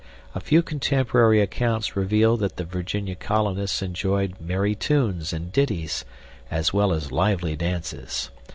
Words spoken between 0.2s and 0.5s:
A